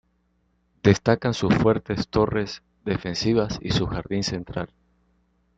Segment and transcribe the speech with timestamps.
[0.81, 4.73] Destacan sus fuertes torres defensivas y su jardín central.